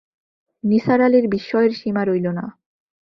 নিসার 0.63 0.99
আলির 1.01 1.25
বিশ্বয়ের 1.27 1.71
সীমা 1.71 2.03
রইল 2.05 2.27
না। 2.37 2.45